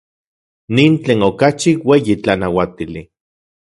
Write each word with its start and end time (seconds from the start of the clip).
Nin 0.75 0.93
tlen 1.03 1.21
okachi 1.29 1.71
ueyi 1.89 2.13
tlanauatili. 2.23 3.01